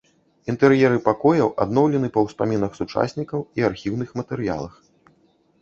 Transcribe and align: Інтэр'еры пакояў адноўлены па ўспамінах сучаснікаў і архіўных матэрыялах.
Інтэр'еры 0.53 0.97
пакояў 1.07 1.51
адноўлены 1.65 2.09
па 2.15 2.19
ўспамінах 2.29 2.71
сучаснікаў 2.79 3.39
і 3.61 3.69
архіўных 3.69 4.09
матэрыялах. 4.23 4.73